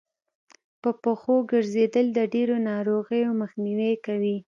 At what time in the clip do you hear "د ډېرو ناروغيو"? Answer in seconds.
2.17-3.31